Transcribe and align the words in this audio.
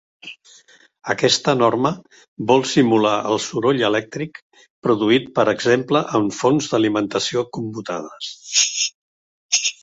Aquesta 1.13 1.53
norma 1.57 1.91
vol 2.51 2.65
simular 2.69 3.11
el 3.33 3.37
soroll 3.43 3.83
elèctric 3.89 4.39
produït 4.87 5.29
per 5.37 5.45
exemple 5.53 6.03
en 6.21 6.27
fonts 6.39 6.71
d'alimentació 6.73 7.45
commutades. 7.59 8.33